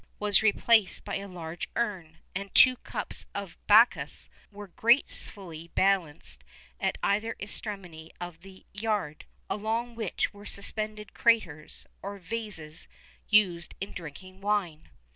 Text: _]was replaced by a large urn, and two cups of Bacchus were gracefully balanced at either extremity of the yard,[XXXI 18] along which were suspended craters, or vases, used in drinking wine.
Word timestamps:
_]was 0.17 0.41
replaced 0.41 1.05
by 1.05 1.17
a 1.17 1.27
large 1.27 1.69
urn, 1.75 2.17
and 2.33 2.55
two 2.55 2.75
cups 2.77 3.27
of 3.35 3.55
Bacchus 3.67 4.29
were 4.51 4.69
gracefully 4.69 5.67
balanced 5.75 6.43
at 6.79 6.97
either 7.03 7.35
extremity 7.39 8.09
of 8.19 8.41
the 8.41 8.65
yard,[XXXI 8.73 9.53
18] 9.57 9.61
along 9.61 9.93
which 9.93 10.33
were 10.33 10.47
suspended 10.47 11.13
craters, 11.13 11.85
or 12.01 12.17
vases, 12.17 12.87
used 13.29 13.75
in 13.79 13.91
drinking 13.91 14.41
wine. 14.41 14.89